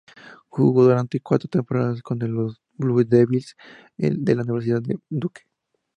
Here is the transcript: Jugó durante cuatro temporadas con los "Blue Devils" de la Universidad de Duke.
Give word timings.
Jugó 0.49 0.85
durante 0.85 1.19
cuatro 1.19 1.47
temporadas 1.47 2.01
con 2.01 2.17
los 2.17 2.59
"Blue 2.73 3.03
Devils" 3.05 3.55
de 3.95 4.35
la 4.35 4.41
Universidad 4.41 4.81
de 4.81 4.97
Duke. 5.09 5.43